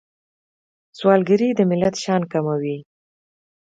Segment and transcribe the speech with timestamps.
[0.97, 2.77] سوالګري د ملت شان کموي